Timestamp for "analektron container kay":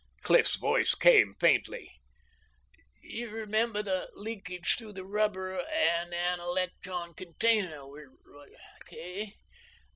6.11-9.35